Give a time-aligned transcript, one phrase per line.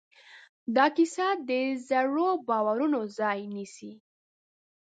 [0.75, 1.51] دا کیسه د
[1.89, 3.91] زړو باورونو ځای نيسي.